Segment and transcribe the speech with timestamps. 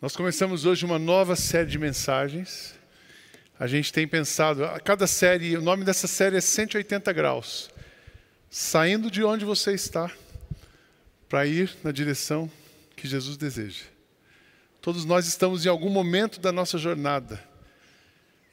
[0.00, 2.74] Nós começamos hoje uma nova série de mensagens.
[3.58, 7.68] A gente tem pensado, a cada série, o nome dessa série é 180 graus.
[8.48, 10.10] Saindo de onde você está
[11.28, 12.50] para ir na direção
[12.96, 13.84] que Jesus deseja.
[14.80, 17.38] Todos nós estamos em algum momento da nossa jornada.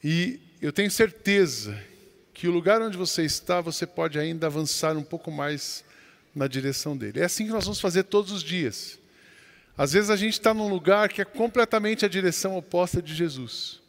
[0.04, 1.82] E eu tenho certeza
[2.34, 5.82] que o lugar onde você está, você pode ainda avançar um pouco mais
[6.34, 7.20] na direção dele.
[7.20, 8.98] É assim que nós vamos fazer todos os dias.
[9.78, 13.80] Às vezes a gente está num lugar que é completamente a direção oposta de Jesus.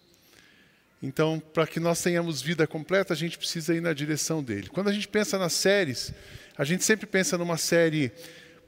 [1.01, 4.69] Então, para que nós tenhamos vida completa, a gente precisa ir na direção dele.
[4.69, 6.13] Quando a gente pensa nas séries,
[6.55, 8.11] a gente sempre pensa numa série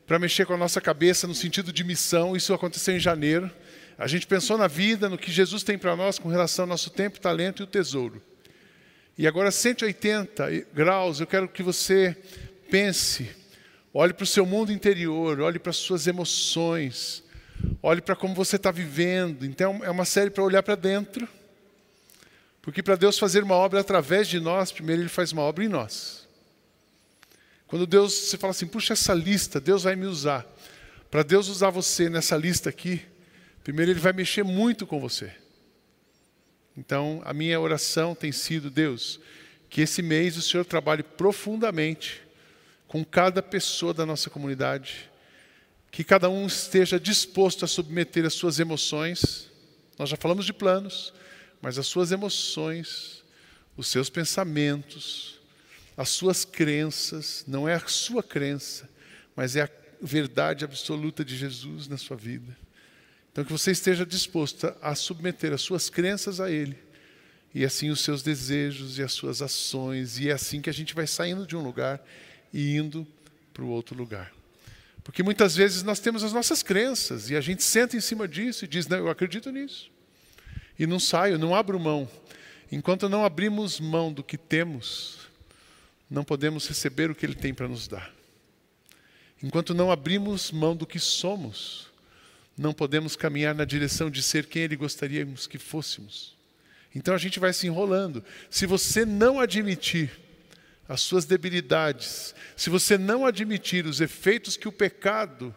[0.08, 2.36] para mexer com a nossa cabeça no sentido de missão.
[2.36, 3.52] Isso aconteceu em janeiro.
[4.00, 6.89] A gente pensou na vida, no que Jesus tem para nós com relação ao nosso
[6.89, 8.19] tempo, talento e o tesouro.
[9.16, 12.17] E agora, 180 graus, eu quero que você
[12.72, 13.30] pense,
[13.94, 17.23] olhe para o seu mundo interior, olhe para as suas emoções,
[17.81, 19.45] olhe para como você está vivendo.
[19.45, 21.28] Então, é uma série para olhar para dentro,
[22.62, 25.67] porque para Deus fazer uma obra através de nós, primeiro Ele faz uma obra em
[25.67, 26.28] nós.
[27.67, 30.45] Quando Deus, você fala assim, puxa essa lista, Deus vai me usar.
[31.09, 33.02] Para Deus usar você nessa lista aqui,
[33.64, 35.31] primeiro Ele vai mexer muito com você.
[36.78, 39.19] Então, a minha oração tem sido, Deus,
[39.69, 42.22] que esse mês o Senhor trabalhe profundamente
[42.92, 45.09] com cada pessoa da nossa comunidade,
[45.89, 49.50] que cada um esteja disposto a submeter as suas emoções.
[49.97, 51.14] Nós já falamos de planos,
[51.62, 53.23] mas as suas emoções,
[53.78, 55.39] os seus pensamentos,
[55.95, 58.90] as suas crenças, não é a sua crença,
[59.38, 59.69] mas é a
[60.02, 62.58] verdade absoluta de Jesus na sua vida.
[63.31, 66.78] Então, que você esteja disposto a submeter as suas crenças a Ele,
[67.56, 70.94] e assim os seus desejos e as suas ações, e é assim que a gente
[70.94, 72.03] vai saindo de um lugar
[72.53, 73.07] e indo
[73.53, 74.31] para o outro lugar.
[75.03, 78.66] Porque muitas vezes nós temos as nossas crenças e a gente senta em cima disso
[78.66, 79.89] e diz: Não, eu acredito nisso.
[80.78, 82.09] E não saio, não abro mão.
[82.72, 85.19] Enquanto não abrimos mão do que temos,
[86.09, 88.13] não podemos receber o que Ele tem para nos dar.
[89.44, 91.88] Enquanto não abrimos mão do que somos,
[92.57, 96.35] não podemos caminhar na direção de ser quem Ele gostaríamos que fôssemos.
[96.94, 98.23] Então a gente vai se enrolando.
[98.50, 100.11] Se você não admitir
[100.88, 105.56] as suas debilidades, se você não admitir os efeitos que o pecado,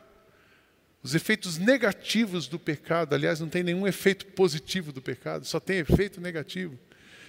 [1.02, 5.78] os efeitos negativos do pecado, aliás, não tem nenhum efeito positivo do pecado, só tem
[5.78, 6.78] efeito negativo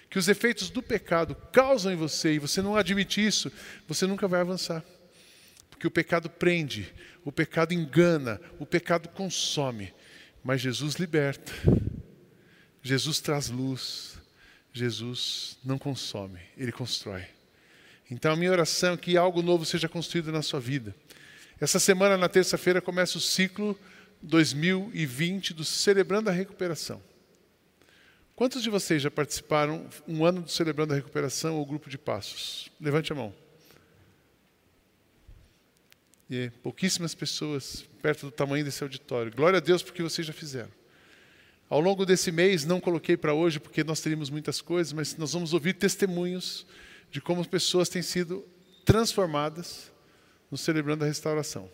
[0.09, 3.51] que os efeitos do pecado causam em você e você não admite isso,
[3.87, 4.83] você nunca vai avançar.
[5.69, 9.93] Porque o pecado prende, o pecado engana, o pecado consome.
[10.43, 11.51] Mas Jesus liberta,
[12.81, 14.17] Jesus traz luz,
[14.71, 17.25] Jesus não consome, ele constrói.
[18.09, 20.95] Então a minha oração é que algo novo seja construído na sua vida.
[21.59, 23.79] Essa semana, na terça-feira, começa o ciclo
[24.21, 27.01] 2020 do Celebrando a Recuperação.
[28.35, 32.69] Quantos de vocês já participaram um ano do Celebrando a Recuperação ou grupo de passos?
[32.81, 33.33] Levante a mão.
[36.29, 39.31] E pouquíssimas pessoas perto do tamanho desse auditório.
[39.33, 40.71] Glória a Deus porque vocês já fizeram.
[41.69, 45.33] Ao longo desse mês, não coloquei para hoje porque nós teríamos muitas coisas, mas nós
[45.33, 46.65] vamos ouvir testemunhos
[47.15, 48.45] de como as pessoas têm sido
[48.83, 49.89] transformadas
[50.51, 51.71] no Celebrando a Restauração.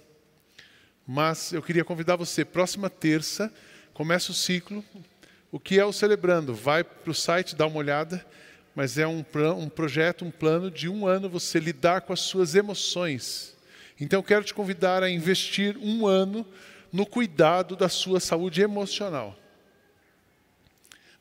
[1.08, 3.52] Mas eu queria convidar você, próxima terça,
[3.92, 4.86] começa o ciclo,
[5.52, 6.54] o que é o Celebrando?
[6.54, 8.24] Vai para o site, dá uma olhada,
[8.76, 9.26] mas é um,
[9.58, 13.58] um projeto, um plano de um ano você lidar com as suas emoções.
[14.00, 16.46] Então eu quero te convidar a investir um ano
[16.94, 19.36] no cuidado da sua saúde emocional.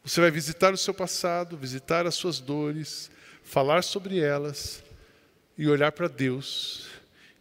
[0.05, 3.11] Você vai visitar o seu passado, visitar as suas dores,
[3.50, 4.81] falar sobre elas
[5.58, 6.87] e olhar para Deus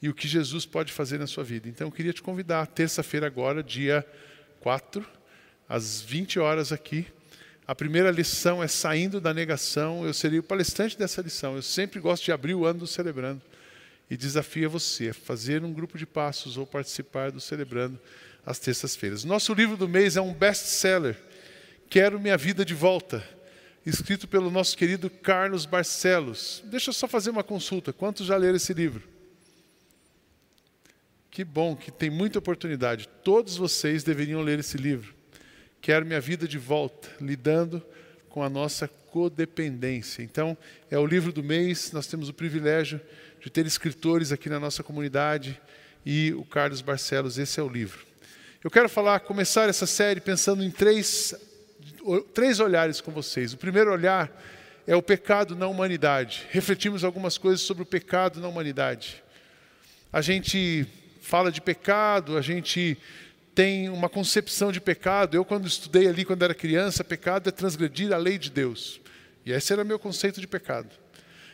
[0.01, 1.69] e o que Jesus pode fazer na sua vida.
[1.69, 4.03] Então eu queria te convidar, terça-feira agora, dia
[4.59, 5.05] 4,
[5.67, 7.05] às 20 horas aqui.
[7.67, 10.03] A primeira lição é saindo da negação.
[10.03, 11.55] Eu seria o palestrante dessa lição.
[11.55, 13.43] Eu sempre gosto de abrir o ano do Celebrando
[14.09, 17.99] e desafio você a fazer um grupo de passos ou participar do Celebrando
[18.43, 19.23] às terças-feiras.
[19.23, 21.15] Nosso livro do mês é um best-seller,
[21.87, 23.23] Quero Minha Vida de Volta,
[23.85, 26.63] escrito pelo nosso querido Carlos Barcelos.
[26.65, 27.93] Deixa eu só fazer uma consulta.
[27.93, 29.07] Quantos já leram esse livro?
[31.31, 33.07] Que bom, que tem muita oportunidade.
[33.23, 35.19] Todos vocês deveriam ler esse livro
[35.81, 37.83] quero minha vida de volta, lidando
[38.29, 40.21] com a nossa codependência.
[40.21, 40.57] Então,
[40.89, 43.01] é o livro do mês, nós temos o privilégio
[43.41, 45.59] de ter escritores aqui na nossa comunidade
[46.05, 48.05] e o Carlos Barcelos, esse é o livro.
[48.63, 51.33] Eu quero falar, começar essa série pensando em três,
[52.33, 53.53] três olhares com vocês.
[53.53, 54.31] O primeiro olhar
[54.85, 56.47] é o pecado na humanidade.
[56.49, 59.23] Refletimos algumas coisas sobre o pecado na humanidade.
[60.11, 60.87] A gente
[61.21, 62.97] fala de pecado, a gente
[63.53, 65.35] tem uma concepção de pecado.
[65.35, 68.99] Eu, quando estudei ali, quando era criança, pecado é transgredir a lei de Deus.
[69.45, 70.89] E esse era meu conceito de pecado.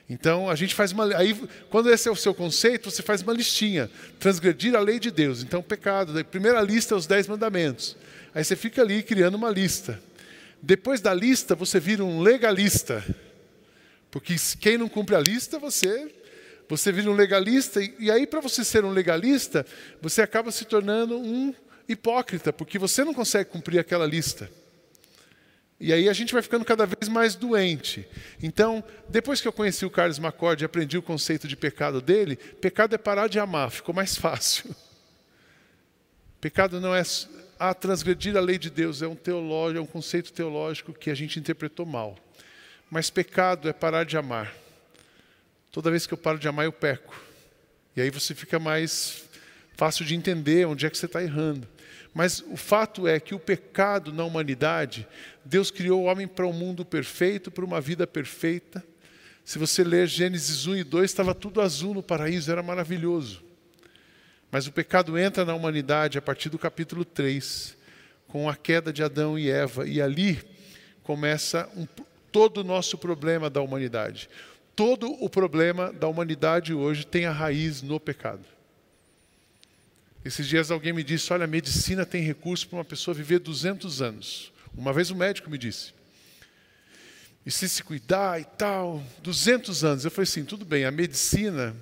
[0.10, 1.16] Então, a gente faz uma.
[1.18, 1.34] Aí,
[1.70, 3.90] quando esse é o seu conceito, você faz uma listinha.
[4.20, 5.42] Transgredir a lei de Deus.
[5.42, 6.18] Então, pecado.
[6.18, 7.98] A primeira lista é os dez mandamentos.
[8.34, 10.00] Aí você fica ali criando uma lista.
[10.62, 13.04] Depois da lista, você vira um legalista.
[14.10, 16.12] Porque quem não cumpre a lista, você
[16.68, 19.66] você vira um legalista, e aí, para você ser um legalista,
[20.02, 21.54] você acaba se tornando um
[21.88, 24.50] hipócrita, porque você não consegue cumprir aquela lista.
[25.80, 28.08] E aí a gente vai ficando cada vez mais doente.
[28.42, 32.36] Então, depois que eu conheci o Carlos Macorde e aprendi o conceito de pecado dele,
[32.36, 34.74] pecado é parar de amar, ficou mais fácil.
[36.40, 37.04] Pecado não é
[37.60, 41.16] a transgredir a lei de Deus, é um teológico, é um conceito teológico que a
[41.16, 42.18] gente interpretou mal.
[42.90, 44.54] Mas pecado é parar de amar.
[45.72, 47.20] Toda vez que eu paro de amar, eu peco.
[47.96, 49.24] E aí você fica mais
[49.76, 51.68] fácil de entender onde é que você está errando.
[52.14, 55.06] Mas o fato é que o pecado na humanidade,
[55.44, 58.84] Deus criou o homem para um mundo perfeito, para uma vida perfeita.
[59.44, 63.45] Se você ler Gênesis 1 e 2, estava tudo azul no paraíso, era maravilhoso.
[64.56, 67.76] Mas o pecado entra na humanidade a partir do capítulo 3,
[68.26, 70.42] com a queda de Adão e Eva, e ali
[71.04, 71.86] começa um,
[72.32, 74.30] todo o nosso problema da humanidade.
[74.74, 78.46] Todo o problema da humanidade hoje tem a raiz no pecado.
[80.24, 84.02] Esses dias alguém me disse: Olha, a medicina tem recurso para uma pessoa viver 200
[84.02, 84.54] anos.
[84.74, 85.92] Uma vez um médico me disse.
[87.46, 90.06] E se se cuidar e tal, 200 anos.
[90.06, 91.76] Eu falei assim: tudo bem, a medicina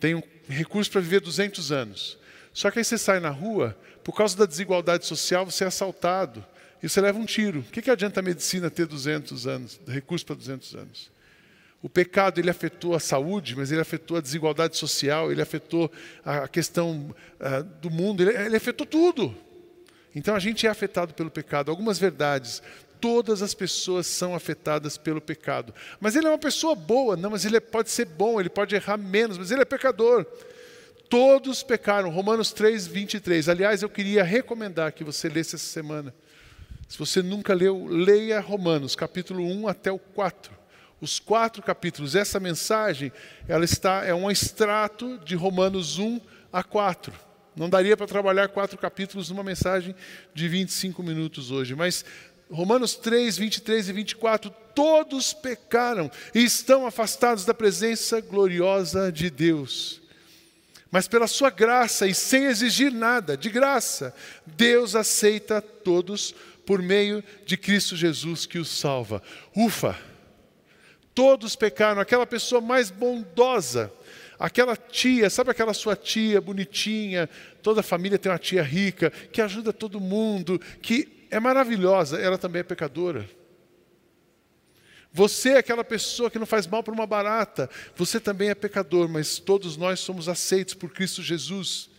[0.00, 0.22] tem um
[0.54, 2.18] recurso para viver 200 anos.
[2.52, 6.44] Só que aí você sai na rua, por causa da desigualdade social, você é assaltado
[6.82, 7.60] e você leva um tiro.
[7.60, 11.10] O que, que adianta a medicina ter 200 anos, recurso para 200 anos?
[11.82, 15.90] O pecado ele afetou a saúde, mas ele afetou a desigualdade social, ele afetou
[16.24, 19.34] a questão uh, do mundo, ele, ele afetou tudo.
[20.14, 21.70] Então a gente é afetado pelo pecado.
[21.70, 22.62] Algumas verdades,
[23.00, 25.74] todas as pessoas são afetadas pelo pecado.
[26.00, 28.74] Mas ele é uma pessoa boa, não, mas ele é, pode ser bom, ele pode
[28.74, 30.26] errar menos, mas ele é pecador.
[31.08, 32.10] Todos pecaram.
[32.10, 33.48] Romanos 3, 23.
[33.48, 36.14] Aliás, eu queria recomendar que você lesse essa semana.
[36.88, 40.60] Se você nunca leu, leia Romanos, capítulo 1 até o 4
[41.00, 42.14] os quatro capítulos.
[42.14, 43.10] Essa mensagem,
[43.48, 46.20] ela está é um extrato de Romanos 1
[46.52, 47.12] a 4.
[47.56, 49.94] Não daria para trabalhar quatro capítulos numa mensagem
[50.32, 52.04] de 25 minutos hoje, mas
[52.50, 60.00] Romanos 3, 23 e 24, todos pecaram e estão afastados da presença gloriosa de Deus.
[60.90, 64.12] Mas pela sua graça e sem exigir nada, de graça,
[64.44, 66.34] Deus aceita todos
[66.66, 69.22] por meio de Cristo Jesus que os salva.
[69.54, 69.96] Ufa!
[71.14, 73.92] Todos pecaram, aquela pessoa mais bondosa,
[74.38, 77.28] aquela tia, sabe aquela sua tia bonitinha,
[77.62, 82.38] toda a família tem uma tia rica, que ajuda todo mundo, que é maravilhosa, ela
[82.38, 83.28] também é pecadora.
[85.12, 89.08] Você é aquela pessoa que não faz mal para uma barata, você também é pecador,
[89.08, 91.89] mas todos nós somos aceitos por Cristo Jesus.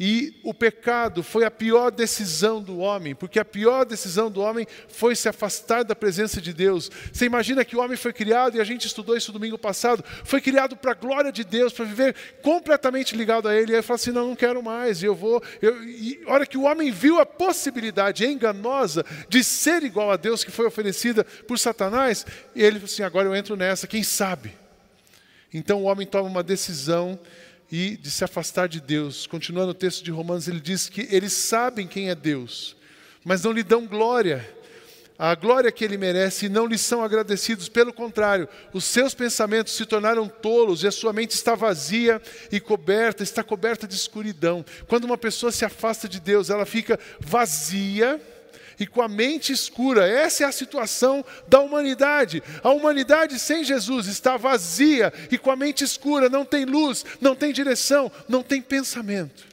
[0.00, 4.66] E o pecado foi a pior decisão do homem, porque a pior decisão do homem
[4.88, 6.90] foi se afastar da presença de Deus.
[7.12, 10.40] Você imagina que o homem foi criado, e a gente estudou isso domingo passado, foi
[10.40, 13.72] criado para a glória de Deus, para viver completamente ligado a Ele.
[13.72, 15.42] E ele falou assim: não, não quero mais, eu vou.
[15.60, 20.16] Eu, e a hora que o homem viu a possibilidade enganosa de ser igual a
[20.16, 22.24] Deus, que foi oferecida por Satanás,
[22.56, 24.54] ele falou assim: agora eu entro nessa, quem sabe?
[25.52, 27.20] Então o homem toma uma decisão
[27.72, 29.26] e de se afastar de Deus.
[29.26, 32.76] Continuando o texto de Romanos, ele diz que eles sabem quem é Deus,
[33.24, 34.46] mas não lhe dão glória,
[35.18, 37.68] a glória que ele merece, e não lhe são agradecidos.
[37.68, 42.60] Pelo contrário, os seus pensamentos se tornaram tolos e a sua mente está vazia e
[42.60, 44.64] coberta, está coberta de escuridão.
[44.86, 48.20] Quando uma pessoa se afasta de Deus, ela fica vazia
[48.78, 50.06] e com a mente escura.
[50.06, 52.42] Essa é a situação da humanidade.
[52.62, 57.34] A humanidade sem Jesus está vazia e com a mente escura, não tem luz, não
[57.34, 59.46] tem direção, não tem pensamento.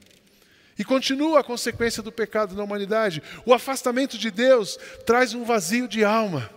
[0.78, 3.22] E continua a consequência do pecado na humanidade.
[3.46, 6.50] O afastamento de Deus traz um vazio de alma.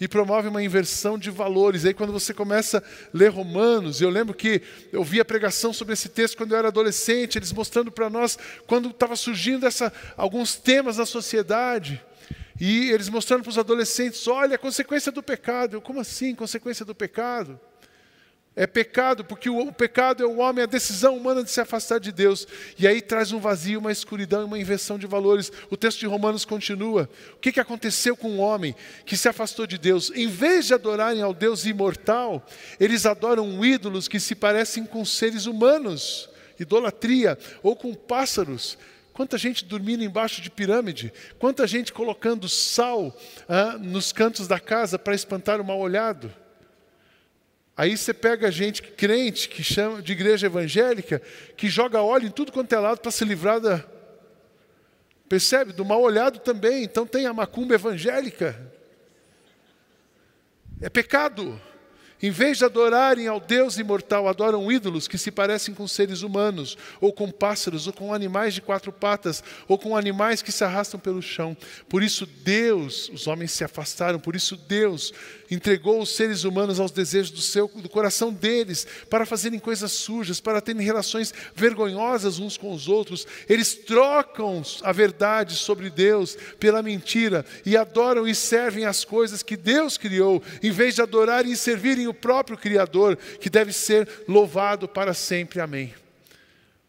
[0.00, 1.84] E promove uma inversão de valores.
[1.84, 2.82] Aí quando você começa a
[3.12, 6.68] ler Romanos, eu lembro que eu vi a pregação sobre esse texto quando eu era
[6.68, 12.02] adolescente, eles mostrando para nós quando estava surgindo essa, alguns temas na sociedade.
[12.60, 15.74] E eles mostrando para os adolescentes, olha, a consequência do pecado.
[15.74, 17.58] Eu, como assim, consequência do pecado?
[18.56, 22.12] É pecado, porque o, pecado é o homem, a decisão humana de se afastar de
[22.12, 22.46] Deus.
[22.78, 25.50] E aí traz um vazio, uma escuridão e uma inversão de valores.
[25.70, 27.08] O texto de Romanos continua.
[27.32, 28.72] O que, que aconteceu com o homem
[29.04, 30.12] que se afastou de Deus?
[30.14, 32.46] Em vez de adorarem ao Deus imortal,
[32.78, 38.78] eles adoram ídolos que se parecem com seres humanos, idolatria, ou com pássaros.
[39.12, 43.16] Quanta gente dormindo embaixo de pirâmide, quanta gente colocando sal
[43.48, 46.43] ah, nos cantos da casa para espantar o mal olhado.
[47.76, 51.20] Aí você pega gente crente, que chama de igreja evangélica,
[51.56, 53.84] que joga óleo em tudo quanto é lado para se livrar da.
[55.28, 55.72] Percebe?
[55.72, 56.84] Do mal olhado também.
[56.84, 58.72] Então tem a macumba evangélica.
[60.80, 61.60] É pecado.
[62.22, 66.78] Em vez de adorarem ao Deus imortal, adoram ídolos que se parecem com seres humanos,
[66.98, 70.98] ou com pássaros, ou com animais de quatro patas, ou com animais que se arrastam
[70.98, 71.54] pelo chão.
[71.86, 75.12] Por isso Deus, os homens se afastaram, por isso Deus
[75.54, 80.40] entregou os seres humanos aos desejos do seu do coração deles, para fazerem coisas sujas,
[80.40, 83.26] para terem relações vergonhosas uns com os outros.
[83.48, 89.56] Eles trocam a verdade sobre Deus pela mentira e adoram e servem as coisas que
[89.56, 94.88] Deus criou, em vez de adorarem e servirem o próprio Criador, que deve ser louvado
[94.88, 95.60] para sempre.
[95.60, 95.94] Amém.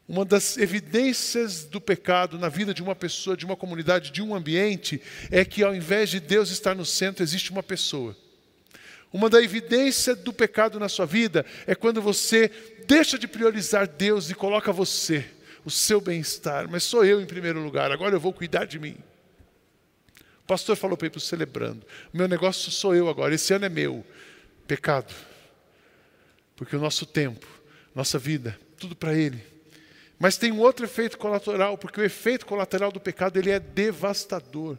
[0.07, 4.35] Uma das evidências do pecado na vida de uma pessoa, de uma comunidade, de um
[4.35, 8.15] ambiente, é que ao invés de Deus estar no centro, existe uma pessoa.
[9.15, 12.51] Uma da evidência do pecado na sua vida é quando você
[12.85, 15.23] deixa de priorizar Deus e coloca você,
[15.63, 16.67] o seu bem-estar.
[16.69, 18.97] Mas sou eu em primeiro lugar, agora eu vou cuidar de mim.
[20.43, 21.87] O pastor falou para o celebrando.
[22.13, 24.05] O meu negócio sou eu agora, esse ano é meu.
[24.67, 25.13] Pecado.
[26.53, 27.47] Porque o nosso tempo,
[27.95, 29.41] nossa vida, tudo para Ele.
[30.19, 34.77] Mas tem um outro efeito colateral, porque o efeito colateral do pecado ele é devastador.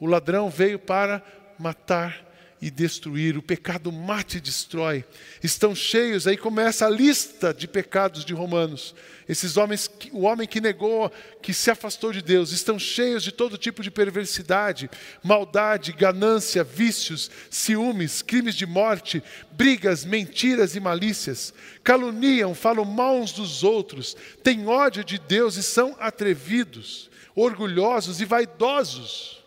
[0.00, 1.22] O ladrão veio para
[1.58, 2.31] matar
[2.62, 3.36] e destruir.
[3.36, 5.04] O pecado mate e destrói.
[5.42, 8.94] Estão cheios, aí começa a lista de pecados de Romanos.
[9.28, 11.10] Esses homens, o homem que negou,
[11.42, 14.88] que se afastou de Deus, estão cheios de todo tipo de perversidade,
[15.24, 21.52] maldade, ganância, vícios, ciúmes, crimes de morte, brigas, mentiras e malícias.
[21.82, 28.24] Caluniam, falam mal uns dos outros, têm ódio de Deus e são atrevidos, orgulhosos e
[28.24, 29.41] vaidosos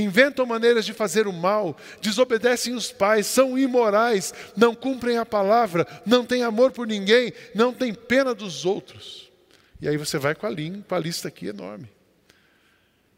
[0.00, 5.86] inventam maneiras de fazer o mal, desobedecem os pais, são imorais, não cumprem a palavra,
[6.04, 9.30] não têm amor por ninguém, não têm pena dos outros.
[9.80, 10.50] E aí você vai com a,
[10.88, 11.88] com a lista aqui enorme.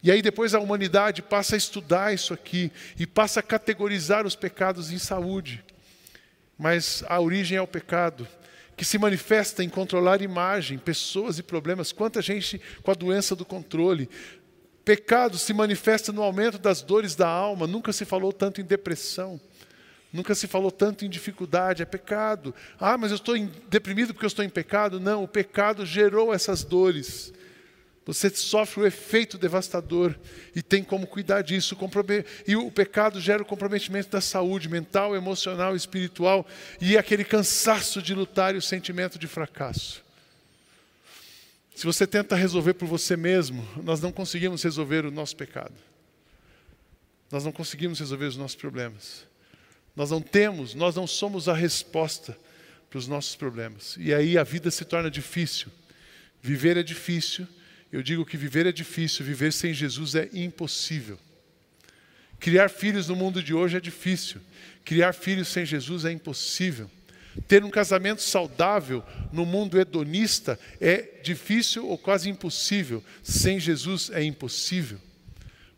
[0.02, 4.37] E aí depois a humanidade passa a estudar isso aqui e passa a categorizar os
[4.37, 5.64] pecados em saúde.
[6.56, 8.26] Mas a origem é o pecado,
[8.76, 11.90] que se manifesta em controlar imagem, pessoas e problemas.
[11.90, 14.08] Quanta gente com a doença do controle,
[14.88, 17.66] Pecado se manifesta no aumento das dores da alma.
[17.66, 19.38] Nunca se falou tanto em depressão.
[20.11, 21.83] Nunca se falou tanto em dificuldade.
[21.83, 22.54] É pecado.
[22.80, 23.37] Ah, mas eu estou
[23.68, 24.99] deprimido porque eu estou em pecado.
[24.99, 27.35] Não, o pecado gerou essas dores.
[28.07, 30.18] Você sofre o efeito devastador
[30.57, 31.76] e tem como cuidar disso.
[32.47, 36.47] E o pecado gera o comprometimento da saúde mental, emocional, espiritual
[36.80, 40.07] e aquele cansaço de lutar e o sentimento de fracasso.
[41.78, 45.76] Se você tenta resolver por você mesmo, nós não conseguimos resolver o nosso pecado.
[47.30, 49.25] Nós não conseguimos resolver os nossos problemas.
[49.94, 52.37] Nós não temos, nós não somos a resposta
[52.90, 53.94] para os nossos problemas.
[53.97, 55.68] E aí a vida se torna difícil.
[56.42, 57.47] Viver é difícil.
[57.92, 61.16] Eu digo que viver é difícil, viver sem Jesus é impossível.
[62.40, 64.40] Criar filhos no mundo de hoje é difícil.
[64.85, 66.90] Criar filhos sem Jesus é impossível.
[67.47, 69.02] Ter um casamento saudável
[69.33, 73.02] no mundo hedonista é difícil ou quase impossível.
[73.23, 74.99] Sem Jesus é impossível.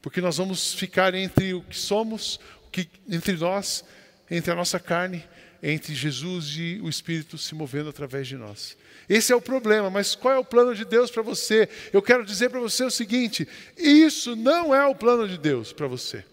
[0.00, 3.84] Porque nós vamos ficar entre o que somos, o que, entre nós,
[4.30, 5.22] entre a nossa carne,
[5.62, 8.76] entre Jesus e o Espírito se movendo através de nós.
[9.08, 11.68] Esse é o problema, mas qual é o plano de Deus para você?
[11.92, 15.86] Eu quero dizer para você o seguinte: isso não é o plano de Deus para
[15.86, 16.24] você.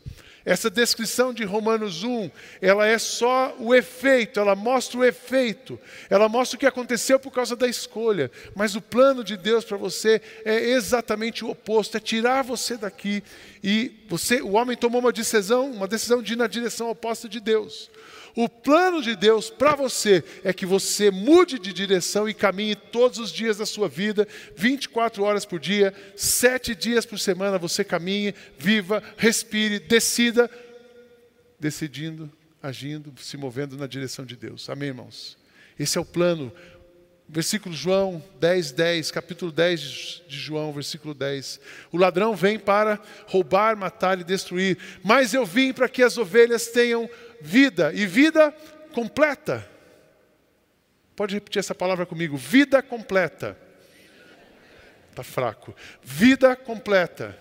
[0.48, 5.78] Essa descrição de Romanos 1, ela é só o efeito, ela mostra o efeito,
[6.10, 8.32] ela mostra o que aconteceu por causa da escolha.
[8.56, 13.22] Mas o plano de Deus para você é exatamente o oposto, é tirar você daqui
[13.62, 17.42] e você, o homem tomou uma decisão, uma decisão de ir na direção oposta de
[17.42, 17.92] Deus.
[18.38, 23.18] O plano de Deus para você é que você mude de direção e caminhe todos
[23.18, 28.36] os dias da sua vida, 24 horas por dia, sete dias por semana você caminhe,
[28.56, 30.48] viva, respire, decida
[31.60, 34.70] decidindo, agindo, se movendo na direção de Deus.
[34.70, 35.36] Amém, irmãos?
[35.80, 36.54] Esse é o plano.
[37.30, 39.82] Versículo João 10, 10, capítulo 10
[40.28, 41.60] de João, versículo 10.
[41.92, 46.68] O ladrão vem para roubar, matar e destruir, mas eu vim para que as ovelhas
[46.68, 47.10] tenham
[47.42, 48.52] vida, e vida
[48.94, 49.68] completa.
[51.16, 53.58] Pode repetir essa palavra comigo: vida completa.
[55.10, 55.76] Está fraco.
[56.04, 57.38] Vida completa.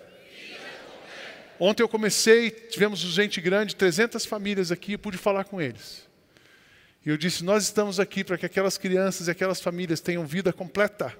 [1.59, 6.07] Ontem eu comecei, tivemos gente grande, 300 famílias aqui, eu pude falar com eles.
[7.05, 10.51] E eu disse: Nós estamos aqui para que aquelas crianças e aquelas famílias tenham vida
[10.51, 11.15] completa.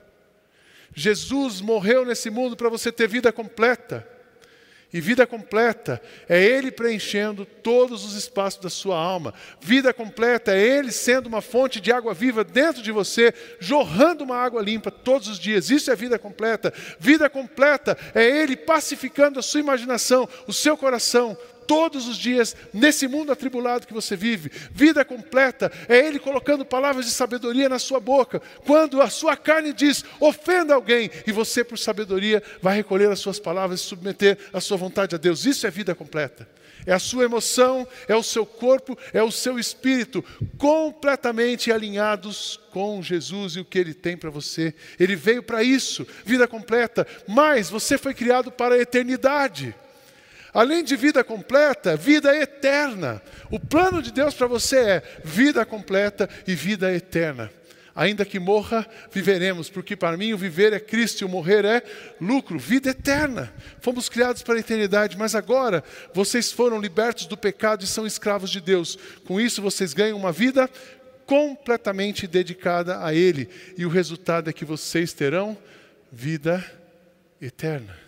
[0.96, 4.08] Jesus morreu nesse mundo para você ter vida completa.
[4.94, 9.34] E vida completa é Ele preenchendo todos os espaços da sua alma.
[9.60, 14.38] Vida completa é Ele sendo uma fonte de água viva dentro de você, jorrando uma
[14.38, 15.70] água limpa todos os dias.
[15.70, 16.74] Isso é vida completa.
[17.00, 21.38] Vida completa é Ele pacificando a sua imaginação, o seu coração,
[21.68, 24.50] todos os dias nesse mundo atribulado que você vive.
[24.72, 28.42] Vida completa é Ele colocando palavras de sabedoria na sua boca.
[28.66, 33.40] Quando a sua carne diz, ofenda alguém, e você, por sabedoria, vai recolher as suas
[33.40, 35.46] palavras e submeter a sua vontade a Deus.
[35.46, 36.48] Isso é vida completa.
[36.86, 40.24] É a sua emoção, é o seu corpo, é o seu espírito,
[40.58, 44.74] completamente alinhados com Jesus e o que Ele tem para você.
[44.98, 49.76] Ele veio para isso, vida completa, mas você foi criado para a eternidade.
[50.58, 53.22] Além de vida completa, vida eterna.
[53.52, 57.52] O plano de Deus para você é vida completa e vida eterna.
[57.96, 61.84] Ainda que morra, viveremos, porque para mim o viver é Cristo e o morrer é
[62.20, 63.54] lucro, vida eterna.
[63.82, 68.50] Fomos criados para a eternidade, mas agora vocês foram libertos do pecado e são escravos
[68.50, 68.98] de Deus.
[69.26, 70.68] Com isso vocês ganham uma vida
[71.28, 73.48] completamente dedicada a Ele,
[73.78, 75.56] e o resultado é que vocês terão
[76.12, 76.66] vida
[77.40, 78.07] eterna.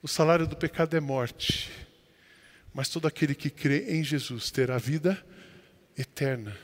[0.00, 1.70] O salário do pecado é morte,
[2.72, 5.20] mas todo aquele que crê em Jesus terá vida
[5.96, 6.56] eterna.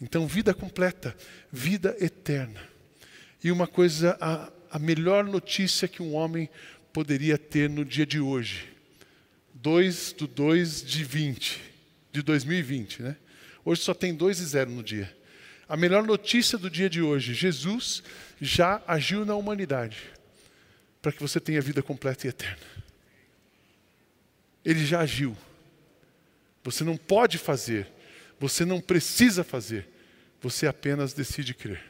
[0.00, 1.16] Então, vida completa,
[1.50, 2.60] vida eterna.
[3.42, 6.48] E uma coisa, a, a melhor notícia que um homem
[6.92, 8.68] poderia ter no dia de hoje,
[9.54, 11.60] 2 do 2 de 20,
[12.12, 13.16] de 2020, né?
[13.64, 15.12] Hoje só tem 2 e 0 no dia.
[15.68, 18.00] A melhor notícia do dia de hoje, Jesus
[18.40, 20.14] já agiu na humanidade
[21.04, 22.64] para que você tenha vida completa e eterna.
[24.64, 25.36] Ele já agiu.
[26.62, 27.86] Você não pode fazer,
[28.40, 29.86] você não precisa fazer,
[30.40, 31.84] você apenas decide crer.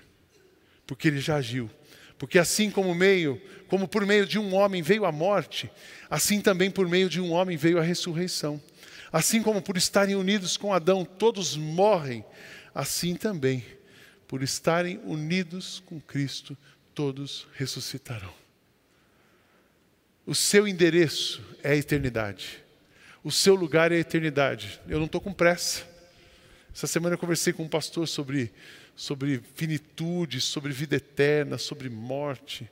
[0.84, 1.70] Porque ele já agiu.
[2.18, 5.70] Porque assim como meio, como por meio de um homem veio a morte,
[6.10, 8.60] assim também por meio de um homem veio a ressurreição.
[9.12, 12.24] Assim como por estarem unidos com Adão todos morrem,
[12.74, 13.64] assim também
[14.26, 16.58] por estarem unidos com Cristo
[16.92, 18.43] todos ressuscitarão.
[20.26, 22.64] O seu endereço é a eternidade.
[23.22, 24.80] O seu lugar é a eternidade.
[24.88, 25.86] Eu não estou com pressa.
[26.74, 28.52] Essa semana eu conversei com um pastor sobre,
[28.96, 32.70] sobre finitude, sobre vida eterna, sobre morte.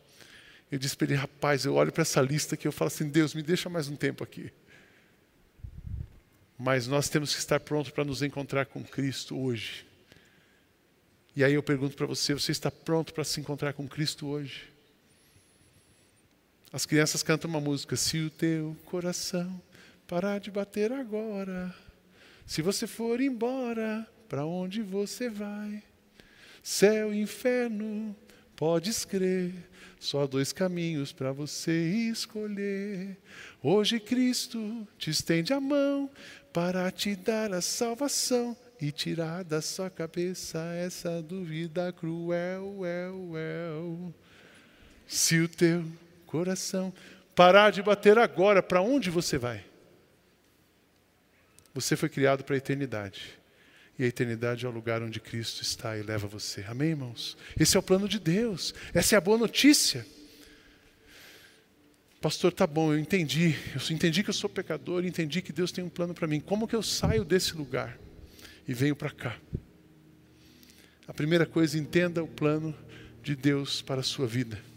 [0.71, 3.09] Eu disse para ele, rapaz, eu olho para essa lista aqui e eu falo assim,
[3.09, 4.51] Deus, me deixa mais um tempo aqui.
[6.59, 9.87] Mas nós temos que estar prontos para nos encontrar com Cristo hoje.
[11.37, 14.72] E aí eu pergunto para você, você está pronto para se encontrar com Cristo hoje?
[16.73, 17.97] As crianças cantam uma música.
[17.97, 19.61] Se o teu coração
[20.07, 21.75] parar de bater agora,
[22.47, 25.83] se você for embora, para onde você vai?
[26.63, 28.17] Céu e inferno,
[28.57, 29.53] podes crer.
[30.01, 33.19] Só dois caminhos para você escolher.
[33.63, 36.11] Hoje Cristo te estende a mão
[36.55, 42.83] para te dar a salvação e tirar da sua cabeça essa dúvida cruel.
[45.07, 45.85] Se o teu
[46.33, 46.95] coração.
[47.35, 49.62] Parar de bater agora, para onde você vai?
[51.75, 53.38] Você foi criado para a eternidade.
[53.99, 56.64] E a eternidade é o lugar onde Cristo está e leva você.
[56.66, 57.37] Amém, irmãos?
[57.61, 58.75] Esse é o plano de Deus.
[58.95, 60.07] Essa é a boa notícia.
[62.18, 63.55] Pastor, tá bom, eu entendi.
[63.75, 66.40] Eu entendi que eu sou pecador, entendi que Deus tem um plano para mim.
[66.40, 67.99] Como que eu saio desse lugar
[68.66, 69.37] e venho para cá?
[71.07, 72.75] A primeira coisa, entenda o plano
[73.23, 74.72] de Deus para a sua vida.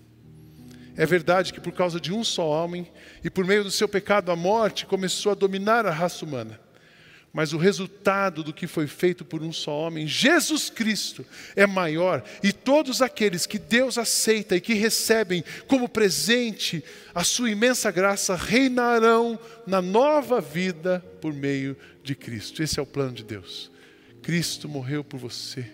[0.97, 2.89] É verdade que por causa de um só homem
[3.23, 6.59] e por meio do seu pecado a morte começou a dominar a raça humana.
[7.33, 12.23] Mas o resultado do que foi feito por um só homem, Jesus Cristo, é maior,
[12.41, 16.81] e todos aqueles que Deus aceita e que recebem como presente
[17.13, 22.63] a sua imensa graça reinarão na nova vida por meio de Cristo.
[22.63, 23.69] Esse é o plano de Deus.
[24.21, 25.69] Cristo morreu por você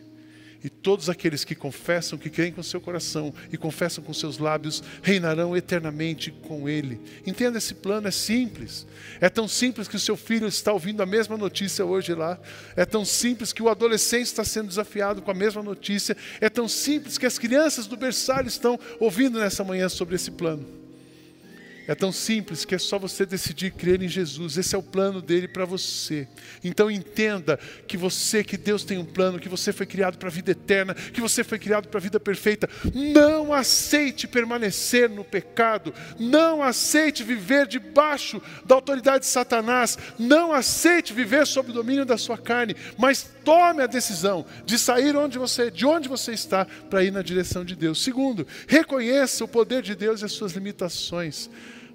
[0.64, 4.84] E todos aqueles que confessam, que creem com seu coração e confessam com seus lábios,
[5.02, 7.00] reinarão eternamente com Ele.
[7.26, 8.86] Entenda, esse plano é simples.
[9.20, 12.40] É tão simples que o seu filho está ouvindo a mesma notícia hoje lá.
[12.76, 16.16] É tão simples que o adolescente está sendo desafiado com a mesma notícia.
[16.40, 20.81] É tão simples que as crianças do berçário estão ouvindo nessa manhã sobre esse plano.
[21.92, 24.58] É tão simples que é só você decidir crer em Jesus.
[24.58, 26.26] Esse é o plano dele para você.
[26.64, 30.32] Então entenda que você, que Deus tem um plano, que você foi criado para a
[30.32, 32.70] vida eterna, que você foi criado para a vida perfeita.
[32.96, 35.94] Não aceite permanecer no pecado.
[36.18, 39.98] Não aceite viver debaixo da autoridade de Satanás.
[40.18, 45.14] Não aceite viver sob o domínio da sua carne, mas tome a decisão de sair
[45.18, 48.02] onde você, de onde você está para ir na direção de Deus.
[48.02, 51.50] Segundo, reconheça o poder de Deus e as suas limitações.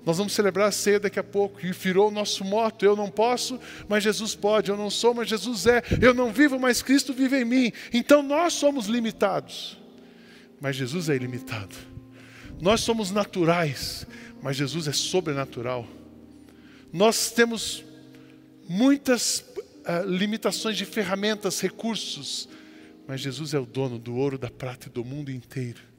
[0.06, 2.84] Nós vamos celebrar a ceia daqui a pouco e virou o nosso moto.
[2.84, 4.70] Eu não posso, mas Jesus pode.
[4.70, 5.82] Eu não sou, mas Jesus é.
[6.00, 7.72] Eu não vivo, mas Cristo vive em mim.
[7.92, 9.76] Então nós somos limitados,
[10.60, 11.74] mas Jesus é ilimitado.
[12.60, 14.06] Nós somos naturais,
[14.40, 15.84] mas Jesus é sobrenatural.
[16.92, 17.84] Nós temos
[18.68, 22.48] muitas uh, limitações de ferramentas, recursos,
[23.08, 25.95] mas Jesus é o dono do ouro, da prata e do mundo inteiro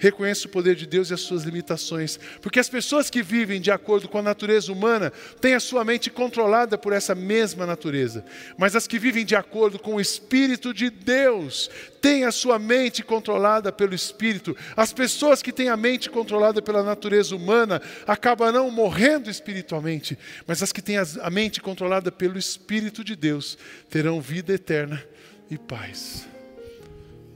[0.00, 2.18] reconheça o poder de Deus e as suas limitações.
[2.40, 6.10] Porque as pessoas que vivem de acordo com a natureza humana têm a sua mente
[6.10, 8.24] controlada por essa mesma natureza.
[8.56, 13.02] Mas as que vivem de acordo com o Espírito de Deus têm a sua mente
[13.02, 14.56] controlada pelo Espírito.
[14.74, 20.18] As pessoas que têm a mente controlada pela natureza humana acabarão morrendo espiritualmente.
[20.46, 23.58] Mas as que têm a mente controlada pelo Espírito de Deus
[23.90, 25.04] terão vida eterna
[25.50, 26.26] e paz.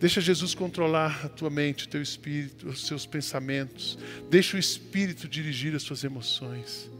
[0.04, 3.98] Deixa Jesus controlar a tua mente, o teu espírito, os seus pensamentos.
[4.28, 6.90] Deixa o Espírito dirigir as suas emoções.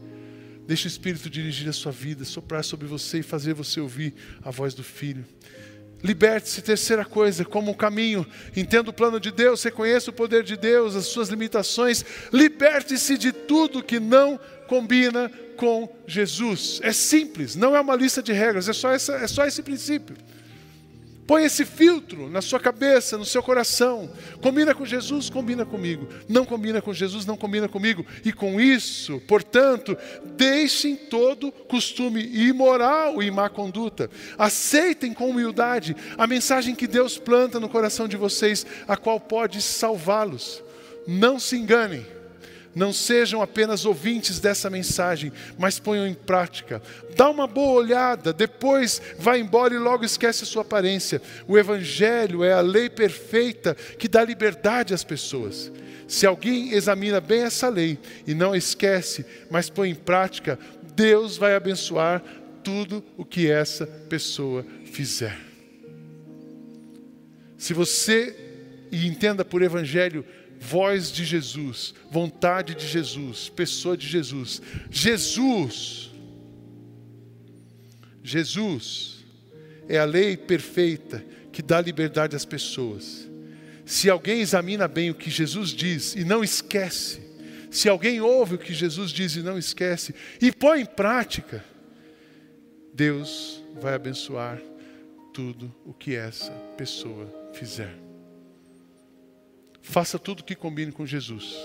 [0.65, 4.49] Deixa o Espírito dirigir a sua vida, soprar sobre você e fazer você ouvir a
[4.49, 5.23] voz do Filho.
[6.03, 8.25] Liberte-se, terceira coisa, como um caminho.
[8.57, 12.03] Entenda o plano de Deus, reconheça o poder de Deus, as suas limitações.
[12.33, 16.79] Liberte-se de tudo que não combina com Jesus.
[16.81, 20.17] É simples, não é uma lista de regras, é só, essa, é só esse princípio.
[21.27, 24.11] Põe esse filtro na sua cabeça, no seu coração.
[24.41, 26.07] Combina com Jesus, combina comigo.
[26.29, 28.05] Não combina com Jesus, não combina comigo.
[28.23, 34.09] E com isso, portanto, deixem todo costume imoral e má conduta.
[34.37, 39.61] Aceitem com humildade a mensagem que Deus planta no coração de vocês, a qual pode
[39.61, 40.63] salvá-los.
[41.07, 42.14] Não se enganem.
[42.75, 46.81] Não sejam apenas ouvintes dessa mensagem, mas ponham em prática.
[47.15, 51.21] Dá uma boa olhada, depois vá embora e logo esquece a sua aparência.
[51.47, 55.71] O Evangelho é a lei perfeita que dá liberdade às pessoas.
[56.05, 60.59] Se alguém examina bem essa lei e não esquece, mas põe em prática,
[60.93, 62.21] Deus vai abençoar
[62.61, 65.37] tudo o que essa pessoa fizer.
[67.57, 68.35] Se você,
[68.91, 70.25] e entenda por Evangelho,
[70.65, 74.61] voz de Jesus, vontade de Jesus, pessoa de Jesus.
[74.89, 76.11] Jesus,
[78.23, 79.23] Jesus
[79.87, 83.29] é a lei perfeita que dá liberdade às pessoas.
[83.85, 87.21] Se alguém examina bem o que Jesus diz e não esquece,
[87.69, 91.63] se alguém ouve o que Jesus diz e não esquece e põe em prática,
[92.91, 94.59] Deus vai abençoar
[95.31, 98.04] tudo o que essa pessoa fizer.
[99.85, 101.55] Faça tudo que combine com Jesus.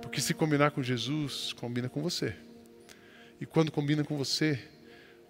[0.00, 2.34] Porque se combinar com Jesus, combina com você.
[3.40, 4.58] E quando combina com você,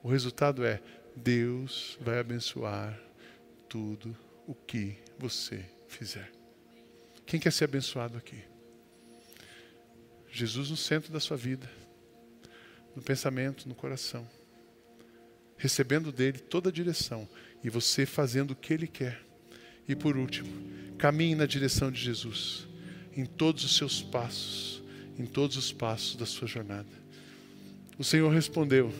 [0.02, 0.80] o resultado é
[1.16, 2.96] Deus vai abençoar
[3.66, 4.14] tudo
[4.46, 6.30] o que você fizer.
[7.24, 8.44] Quem quer ser abençoado aqui?
[10.30, 11.68] Jesus no centro da sua vida,
[12.94, 14.28] no pensamento, no coração,
[15.56, 17.26] recebendo dele toda a direção
[17.64, 19.31] e você fazendo o que ele quer.
[19.88, 20.50] E por último,
[20.98, 22.66] caminhe na direção de Jesus,
[23.16, 24.82] em todos os seus passos,
[25.18, 26.88] em todos os passos da sua jornada.
[27.98, 28.92] O Senhor respondeu: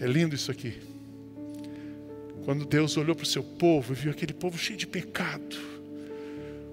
[0.00, 0.74] É lindo isso aqui.
[2.44, 5.56] Quando Deus olhou para o seu povo e viu aquele povo cheio de pecado,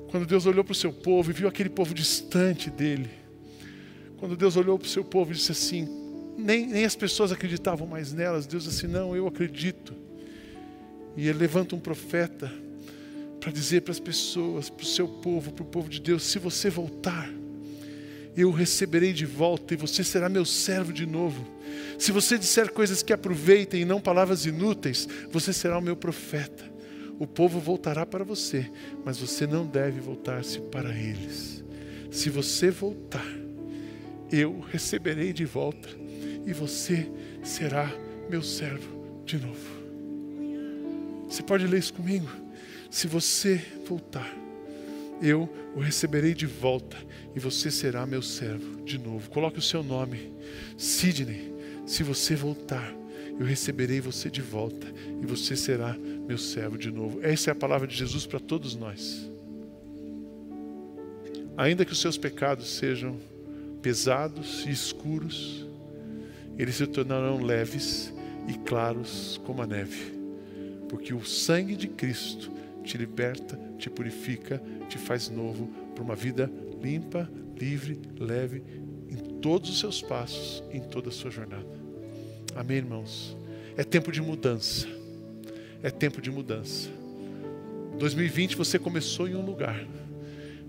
[0.09, 3.09] quando Deus olhou para o seu povo e viu aquele povo distante dele,
[4.17, 6.05] quando Deus olhou para o seu povo e disse assim:
[6.37, 9.93] nem, nem as pessoas acreditavam mais nelas, Deus disse: Não, eu acredito.
[11.15, 12.51] E ele levanta um profeta
[13.45, 16.39] para dizer para as pessoas, para o seu povo, para o povo de Deus: se
[16.39, 17.31] você voltar,
[18.35, 21.45] eu o receberei de volta e você será meu servo de novo.
[21.99, 26.65] Se você disser coisas que aproveitem e não palavras inúteis, você será o meu profeta.
[27.19, 28.67] O povo voltará para você,
[29.05, 31.63] mas você não deve voltar-se para eles.
[32.09, 33.31] Se você voltar,
[34.31, 35.87] eu receberei de volta
[36.47, 37.07] e você
[37.43, 37.93] será
[38.27, 39.84] meu servo de novo.
[41.35, 42.29] Você pode ler isso comigo?
[42.89, 44.33] Se você voltar,
[45.21, 46.95] eu o receberei de volta
[47.35, 49.29] e você será meu servo de novo.
[49.29, 50.31] Coloque o seu nome,
[50.77, 51.53] Sidney.
[51.85, 52.89] Se você voltar,
[53.37, 54.87] eu receberei você de volta
[55.21, 57.19] e você será meu servo de novo.
[57.21, 59.29] Essa é a palavra de Jesus para todos nós.
[61.57, 63.19] Ainda que os seus pecados sejam
[63.81, 65.67] pesados e escuros,
[66.57, 68.13] eles se tornarão leves
[68.47, 70.14] e claros como a neve,
[70.87, 72.51] porque o sangue de Cristo
[72.83, 78.63] te liberta, te purifica, te faz novo para uma vida limpa, livre, leve
[79.09, 81.67] em todos os seus passos, em toda a sua jornada.
[82.55, 83.35] Amém, irmãos?
[83.75, 84.87] É tempo de mudança.
[85.81, 86.89] É tempo de mudança.
[87.97, 89.85] 2020 você começou em um lugar,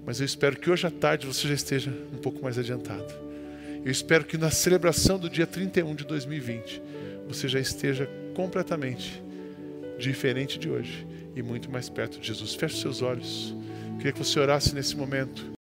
[0.04, 3.12] mas eu espero que hoje à tarde você já esteja um pouco mais adiantado.
[3.84, 6.82] Eu espero que na celebração do dia 31 de 2020
[7.28, 9.22] você já esteja completamente
[9.98, 12.54] diferente de hoje e muito mais perto de Jesus.
[12.54, 13.54] Feche seus olhos.
[13.96, 15.55] Queria que você orasse nesse momento.